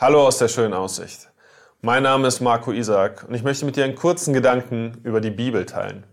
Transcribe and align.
Hallo 0.00 0.26
aus 0.26 0.38
der 0.38 0.48
schönen 0.48 0.72
Aussicht. 0.72 1.28
Mein 1.82 2.04
Name 2.04 2.26
ist 2.26 2.40
Marco 2.40 2.72
Isaac 2.72 3.26
und 3.28 3.34
ich 3.34 3.42
möchte 3.42 3.66
mit 3.66 3.76
dir 3.76 3.84
einen 3.84 3.96
kurzen 3.96 4.32
Gedanken 4.32 4.98
über 5.04 5.20
die 5.20 5.28
Bibel 5.28 5.66
teilen. 5.66 6.04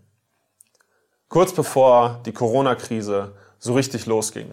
Kurz 1.30 1.54
bevor 1.54 2.20
die 2.26 2.32
Corona-Krise 2.32 3.32
so 3.58 3.72
richtig 3.72 4.04
losging, 4.04 4.50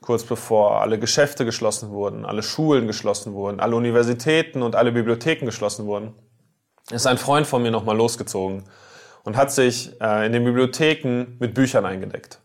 kurz 0.00 0.22
bevor 0.22 0.82
alle 0.82 1.00
Geschäfte 1.00 1.44
geschlossen 1.44 1.90
wurden, 1.90 2.24
alle 2.24 2.44
Schulen 2.44 2.86
geschlossen 2.86 3.32
wurden, 3.32 3.58
alle 3.58 3.74
Universitäten 3.74 4.62
und 4.62 4.76
alle 4.76 4.92
Bibliotheken 4.92 5.46
geschlossen 5.46 5.86
wurden, 5.86 6.14
ist 6.92 7.08
ein 7.08 7.18
Freund 7.18 7.48
von 7.48 7.64
mir 7.64 7.72
nochmal 7.72 7.96
losgezogen 7.96 8.62
und 9.24 9.36
hat 9.36 9.50
sich 9.50 10.00
äh, 10.00 10.26
in 10.26 10.32
den 10.32 10.44
Bibliotheken 10.44 11.36
mit 11.40 11.54
Büchern 11.54 11.86
eingedeckt. 11.86 12.40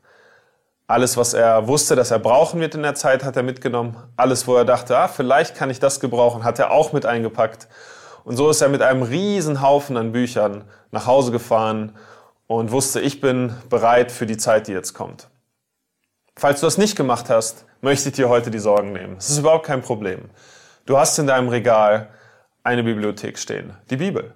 Alles, 0.87 1.17
was 1.17 1.33
er 1.33 1.67
wusste, 1.67 1.95
dass 1.95 2.11
er 2.11 2.19
brauchen 2.19 2.59
wird 2.59 2.75
in 2.75 2.83
der 2.83 2.93
Zeit, 2.93 3.23
hat 3.23 3.35
er 3.35 3.43
mitgenommen. 3.43 3.97
Alles, 4.17 4.47
wo 4.47 4.55
er 4.55 4.65
dachte, 4.65 4.95
ah, 4.95 5.07
vielleicht 5.07 5.55
kann 5.55 5.71
ich 5.71 5.79
das 5.79 5.99
gebrauchen, 5.99 6.43
hat 6.43 6.59
er 6.59 6.69
auch 6.69 6.93
mit 6.93 7.07
eingepackt. 7.07 7.67
Und 8.23 8.37
so 8.37 8.49
ist 8.49 8.61
er 8.61 8.69
mit 8.69 8.83
einem 8.83 9.01
riesen 9.01 9.61
Haufen 9.61 9.97
an 9.97 10.11
Büchern 10.11 10.63
nach 10.91 11.07
Hause 11.07 11.31
gefahren 11.31 11.95
und 12.47 12.71
wusste, 12.71 13.01
ich 13.01 13.19
bin 13.19 13.55
bereit 13.69 14.11
für 14.11 14.27
die 14.27 14.37
Zeit, 14.37 14.67
die 14.67 14.73
jetzt 14.73 14.93
kommt. 14.93 15.27
Falls 16.35 16.59
du 16.59 16.67
das 16.67 16.77
nicht 16.77 16.95
gemacht 16.95 17.29
hast, 17.29 17.65
möchte 17.81 18.09
ich 18.09 18.15
dir 18.15 18.29
heute 18.29 18.51
die 18.51 18.59
Sorgen 18.59 18.93
nehmen. 18.93 19.15
Es 19.17 19.29
ist 19.29 19.39
überhaupt 19.39 19.65
kein 19.65 19.81
Problem. 19.81 20.29
Du 20.85 20.97
hast 20.97 21.17
in 21.17 21.25
deinem 21.25 21.49
Regal 21.49 22.09
eine 22.63 22.83
Bibliothek 22.83 23.39
stehen, 23.39 23.73
die 23.89 23.97
Bibel. 23.97 24.33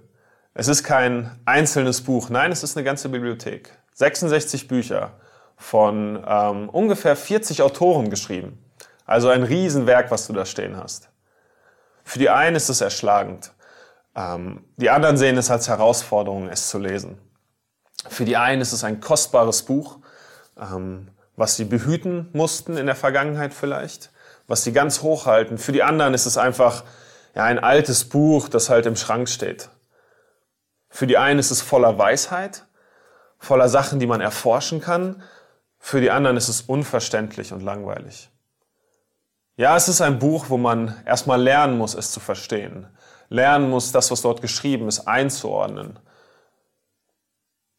Es 0.55 0.67
ist 0.67 0.83
kein 0.83 1.39
einzelnes 1.45 2.01
Buch, 2.01 2.29
nein, 2.29 2.51
es 2.51 2.63
ist 2.63 2.75
eine 2.75 2.83
ganze 2.83 3.09
Bibliothek. 3.09 3.71
66 3.93 4.67
Bücher 4.67 5.11
von 5.59 6.23
ähm, 6.25 6.69
ungefähr 6.69 7.17
40 7.17 7.61
Autoren 7.61 8.09
geschrieben. 8.09 8.57
Also 9.05 9.27
ein 9.29 9.43
Riesenwerk, 9.43 10.09
was 10.09 10.25
du 10.25 10.33
da 10.33 10.45
stehen 10.45 10.77
hast. 10.77 11.09
Für 12.03 12.17
die 12.17 12.29
einen 12.29 12.55
ist 12.55 12.69
es 12.69 12.79
erschlagend. 12.81 13.51
Ähm, 14.15 14.63
die 14.77 14.89
anderen 14.89 15.17
sehen 15.17 15.37
es 15.37 15.51
als 15.51 15.67
Herausforderung, 15.67 16.47
es 16.47 16.69
zu 16.69 16.79
lesen. 16.79 17.19
Für 18.07 18.23
die 18.23 18.37
einen 18.37 18.61
ist 18.61 18.71
es 18.71 18.85
ein 18.85 19.01
kostbares 19.01 19.63
Buch, 19.63 19.99
ähm, 20.57 21.09
was 21.35 21.57
sie 21.57 21.65
behüten 21.65 22.29
mussten 22.31 22.77
in 22.77 22.85
der 22.85 22.95
Vergangenheit 22.95 23.53
vielleicht, 23.53 24.11
was 24.47 24.63
sie 24.63 24.71
ganz 24.71 25.01
hochhalten. 25.01 25.57
Für 25.57 25.73
die 25.73 25.83
anderen 25.83 26.13
ist 26.13 26.25
es 26.25 26.37
einfach 26.37 26.85
ja, 27.35 27.43
ein 27.43 27.59
altes 27.59 28.07
Buch, 28.07 28.47
das 28.47 28.69
halt 28.69 28.85
im 28.85 28.95
Schrank 28.95 29.27
steht. 29.27 29.69
Für 30.89 31.05
die 31.05 31.17
einen 31.17 31.39
ist 31.39 31.51
es 31.51 31.61
voller 31.61 31.97
Weisheit, 31.97 32.65
voller 33.37 33.67
Sachen, 33.67 33.99
die 33.99 34.07
man 34.07 34.21
erforschen 34.21 34.79
kann, 34.79 35.21
für 35.79 36.01
die 36.01 36.11
anderen 36.11 36.37
ist 36.37 36.49
es 36.49 36.61
unverständlich 36.61 37.53
und 37.53 37.61
langweilig. 37.61 38.29
Ja, 39.55 39.75
es 39.75 39.87
ist 39.87 40.01
ein 40.01 40.19
Buch, 40.19 40.45
wo 40.49 40.57
man 40.57 41.01
erstmal 41.05 41.41
lernen 41.41 41.77
muss, 41.77 41.95
es 41.95 42.11
zu 42.11 42.19
verstehen. 42.19 42.87
Lernen 43.29 43.69
muss, 43.69 43.91
das, 43.91 44.11
was 44.11 44.21
dort 44.21 44.41
geschrieben 44.41 44.87
ist, 44.87 45.07
einzuordnen. 45.07 45.99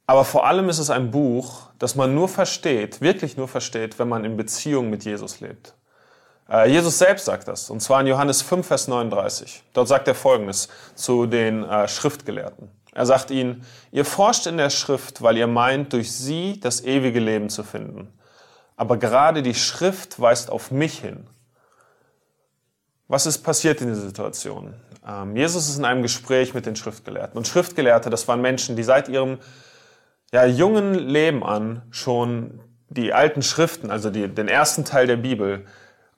Aber 0.06 0.25
vor 0.25 0.47
allem 0.47 0.69
ist 0.69 0.78
es 0.78 0.91
ein 0.91 1.11
Buch, 1.11 1.69
das 1.78 1.95
man 1.95 2.15
nur 2.15 2.28
versteht, 2.28 3.01
wirklich 3.01 3.37
nur 3.37 3.48
versteht, 3.48 3.98
wenn 3.98 4.09
man 4.09 4.25
in 4.25 4.37
Beziehung 4.37 4.91
mit 4.91 5.05
Jesus 5.05 5.41
lebt. 5.41 5.75
Äh, 6.51 6.69
Jesus 6.69 6.98
selbst 6.98 7.27
sagt 7.27 7.47
das, 7.48 7.71
und 7.71 7.81
zwar 7.81 8.01
in 8.01 8.09
Johannes 8.09 8.43
5, 8.43 8.67
Vers 8.67 8.89
39. 8.89 9.62
Dort 9.73 9.89
sagt 9.89 10.09
er 10.09 10.15
Folgendes 10.15 10.69
zu 10.95 11.27
den 11.27 11.62
äh, 11.65 11.87
Schriftgelehrten. 11.87 12.69
Er 12.93 13.07
sagt 13.07 13.31
ihnen, 13.31 13.65
ihr 13.93 14.05
forscht 14.05 14.47
in 14.47 14.57
der 14.57 14.71
Schrift, 14.71 15.23
weil 15.23 15.37
ihr 15.37 15.47
meint, 15.47 15.93
durch 15.93 16.13
sie 16.13 16.59
das 16.61 16.83
ewige 16.83 17.21
Leben 17.21 17.49
zu 17.49 17.63
finden. 17.63 18.13
Aber 18.77 18.97
gerade 18.97 19.43
die 19.43 19.55
Schrift 19.55 20.21
weist 20.21 20.51
auf 20.51 20.71
mich 20.71 20.99
hin. 20.99 21.27
Was 23.09 23.27
ist 23.27 23.39
passiert 23.39 23.81
in 23.81 23.89
dieser 23.89 24.03
Situation? 24.03 24.75
Ähm, 25.07 25.37
Jesus 25.37 25.69
ist 25.69 25.79
in 25.79 25.85
einem 25.85 26.03
Gespräch 26.03 26.55
mit 26.55 26.67
den 26.67 26.77
Schriftgelehrten. 26.77 27.37
Und 27.37 27.47
Schriftgelehrte, 27.47 28.11
das 28.11 28.27
waren 28.29 28.41
Menschen, 28.41 28.77
die 28.77 28.83
seit 28.83 29.09
ihrem 29.09 29.39
ja, 30.33 30.45
jungen 30.45 30.95
Leben 30.95 31.43
an 31.43 31.83
schon 31.91 32.61
die 32.89 33.12
alten 33.12 33.43
Schriften, 33.43 33.91
also 33.91 34.11
die, 34.11 34.29
den 34.29 34.49
ersten 34.49 34.84
Teil 34.84 35.06
der 35.06 35.17
Bibel, 35.17 35.67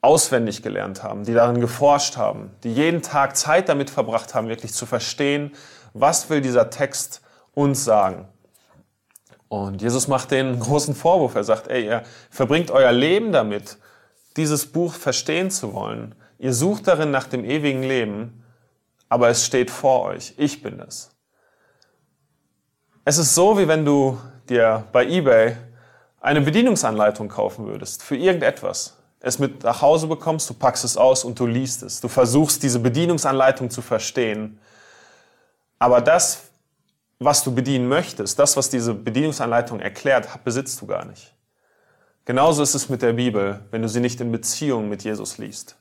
auswendig 0.00 0.62
gelernt 0.62 1.02
haben, 1.02 1.24
die 1.24 1.32
darin 1.32 1.60
geforscht 1.60 2.16
haben, 2.16 2.50
die 2.64 2.72
jeden 2.72 3.02
Tag 3.02 3.36
Zeit 3.36 3.68
damit 3.68 3.88
verbracht 3.88 4.34
haben, 4.34 4.48
wirklich 4.48 4.74
zu 4.74 4.84
verstehen, 4.84 5.52
was 5.92 6.28
will 6.30 6.40
dieser 6.40 6.70
Text 6.70 7.22
uns 7.54 7.84
sagen. 7.84 8.28
Und 9.48 9.82
Jesus 9.82 10.08
macht 10.08 10.30
den 10.30 10.58
großen 10.58 10.94
Vorwurf. 10.94 11.34
Er 11.34 11.44
sagt, 11.44 11.68
ey, 11.68 11.84
ihr 11.84 12.02
verbringt 12.30 12.70
euer 12.70 12.92
Leben 12.92 13.32
damit, 13.32 13.76
dieses 14.36 14.66
Buch 14.66 14.94
verstehen 14.94 15.50
zu 15.50 15.74
wollen. 15.74 16.14
Ihr 16.38 16.54
sucht 16.54 16.88
darin 16.88 17.10
nach 17.10 17.26
dem 17.26 17.44
ewigen 17.44 17.82
Leben, 17.82 18.44
aber 19.08 19.28
es 19.28 19.44
steht 19.44 19.70
vor 19.70 20.02
euch. 20.04 20.34
Ich 20.38 20.62
bin 20.62 20.80
es. 20.80 21.10
Es 23.04 23.18
ist 23.18 23.34
so, 23.34 23.58
wie 23.58 23.68
wenn 23.68 23.84
du 23.84 24.18
dir 24.48 24.84
bei 24.92 25.06
eBay 25.06 25.56
eine 26.20 26.40
Bedienungsanleitung 26.40 27.28
kaufen 27.28 27.66
würdest 27.66 28.02
für 28.02 28.16
irgendetwas 28.16 28.96
es 29.22 29.38
mit 29.38 29.62
nach 29.62 29.80
Hause 29.80 30.08
bekommst, 30.08 30.50
du 30.50 30.54
packst 30.54 30.84
es 30.84 30.96
aus 30.96 31.24
und 31.24 31.38
du 31.38 31.46
liest 31.46 31.84
es. 31.84 32.00
Du 32.00 32.08
versuchst 32.08 32.62
diese 32.62 32.80
Bedienungsanleitung 32.80 33.70
zu 33.70 33.80
verstehen. 33.80 34.58
Aber 35.82 36.00
das, 36.00 36.44
was 37.18 37.42
du 37.42 37.52
bedienen 37.52 37.88
möchtest, 37.88 38.38
das, 38.38 38.56
was 38.56 38.70
diese 38.70 38.94
Bedienungsanleitung 38.94 39.80
erklärt, 39.80 40.28
besitzt 40.44 40.80
du 40.80 40.86
gar 40.86 41.04
nicht. 41.04 41.34
Genauso 42.24 42.62
ist 42.62 42.76
es 42.76 42.88
mit 42.88 43.02
der 43.02 43.14
Bibel, 43.14 43.64
wenn 43.72 43.82
du 43.82 43.88
sie 43.88 43.98
nicht 43.98 44.20
in 44.20 44.30
Beziehung 44.30 44.88
mit 44.88 45.02
Jesus 45.02 45.38
liest. 45.38 45.76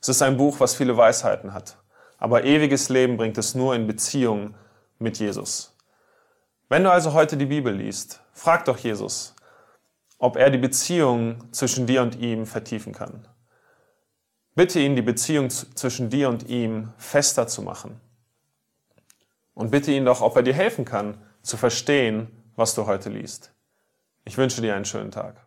Es 0.00 0.08
ist 0.08 0.22
ein 0.22 0.36
Buch, 0.36 0.58
was 0.58 0.74
viele 0.74 0.96
Weisheiten 0.96 1.54
hat. 1.54 1.76
Aber 2.18 2.42
ewiges 2.42 2.88
Leben 2.88 3.16
bringt 3.16 3.38
es 3.38 3.54
nur 3.54 3.76
in 3.76 3.86
Beziehung 3.86 4.56
mit 4.98 5.20
Jesus. 5.20 5.76
Wenn 6.68 6.82
du 6.82 6.90
also 6.90 7.12
heute 7.12 7.36
die 7.36 7.46
Bibel 7.46 7.72
liest, 7.72 8.22
frag 8.32 8.64
doch 8.64 8.78
Jesus, 8.78 9.36
ob 10.18 10.34
er 10.34 10.50
die 10.50 10.58
Beziehung 10.58 11.44
zwischen 11.52 11.86
dir 11.86 12.02
und 12.02 12.16
ihm 12.16 12.44
vertiefen 12.44 12.92
kann. 12.92 13.28
Bitte 14.56 14.80
ihn, 14.80 14.96
die 14.96 15.02
Beziehung 15.02 15.48
zwischen 15.48 16.10
dir 16.10 16.28
und 16.28 16.48
ihm 16.48 16.92
fester 16.98 17.46
zu 17.46 17.62
machen. 17.62 18.00
Und 19.54 19.70
bitte 19.70 19.92
ihn 19.92 20.04
doch, 20.04 20.20
ob 20.20 20.36
er 20.36 20.42
dir 20.42 20.54
helfen 20.54 20.84
kann, 20.84 21.18
zu 21.42 21.56
verstehen, 21.56 22.28
was 22.56 22.74
du 22.74 22.86
heute 22.86 23.08
liest. 23.08 23.54
Ich 24.24 24.36
wünsche 24.36 24.60
dir 24.60 24.74
einen 24.74 24.84
schönen 24.84 25.10
Tag. 25.10 25.46